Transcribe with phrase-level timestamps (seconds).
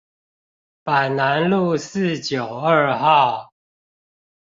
[0.83, 3.53] 板南路四九二號